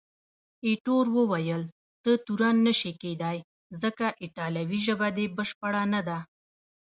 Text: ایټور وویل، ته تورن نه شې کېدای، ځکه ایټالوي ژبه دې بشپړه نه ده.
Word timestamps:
ایټور 0.67 1.05
وویل، 1.17 1.63
ته 2.03 2.11
تورن 2.25 2.55
نه 2.67 2.73
شې 2.79 2.91
کېدای، 3.01 3.37
ځکه 3.81 4.05
ایټالوي 4.23 4.79
ژبه 4.85 5.07
دې 5.17 5.25
بشپړه 5.35 5.83
نه 5.93 6.01
ده. 6.07 6.19